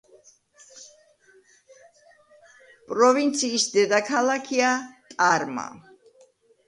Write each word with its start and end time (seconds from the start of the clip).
პროვინციის 2.93 3.69
დედაქალაქია 3.77 4.75
ტარმა. 5.15 5.67